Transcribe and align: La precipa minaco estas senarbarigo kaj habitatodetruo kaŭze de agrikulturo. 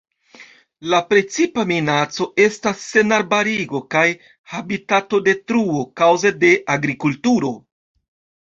La 0.93 0.99
precipa 1.09 1.65
minaco 1.71 2.27
estas 2.45 2.81
senarbarigo 2.93 3.83
kaj 3.97 4.03
habitatodetruo 4.55 5.85
kaŭze 6.03 6.33
de 6.47 6.53
agrikulturo. 6.79 7.55